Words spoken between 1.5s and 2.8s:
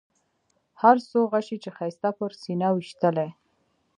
چې ښایسته پر سینه